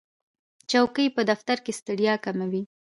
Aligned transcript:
چوکۍ 0.71 1.07
په 1.15 1.21
دفتر 1.29 1.57
کې 1.65 1.77
ستړیا 1.79 2.15
کموي. 2.25 2.63